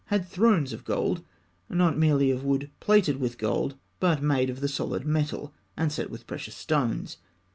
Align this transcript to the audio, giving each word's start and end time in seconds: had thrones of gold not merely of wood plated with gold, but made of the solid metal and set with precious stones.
had 0.07 0.25
thrones 0.27 0.73
of 0.73 0.83
gold 0.83 1.23
not 1.69 1.95
merely 1.95 2.31
of 2.31 2.43
wood 2.43 2.71
plated 2.79 3.17
with 3.17 3.37
gold, 3.37 3.75
but 3.99 4.19
made 4.19 4.49
of 4.49 4.59
the 4.59 4.67
solid 4.67 5.05
metal 5.05 5.53
and 5.77 5.91
set 5.91 6.09
with 6.09 6.25
precious 6.25 6.55
stones. 6.55 7.17